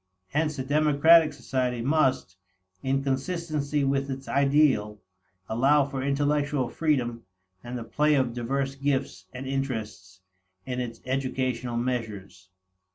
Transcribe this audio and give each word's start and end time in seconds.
Hence 0.29 0.57
a 0.57 0.65
democratic 0.65 1.31
society 1.31 1.83
must, 1.83 2.35
in 2.81 3.03
consistency 3.03 3.83
with 3.83 4.09
its 4.09 4.27
ideal, 4.27 4.99
allow 5.47 5.85
for 5.85 6.01
intellectual 6.01 6.69
freedom 6.69 7.21
and 7.63 7.77
the 7.77 7.83
play 7.83 8.15
of 8.15 8.33
diverse 8.33 8.73
gifts 8.73 9.25
and 9.31 9.45
interests 9.45 10.21
in 10.65 10.79
its 10.79 11.01
educational 11.05 11.77
measures. 11.77 12.49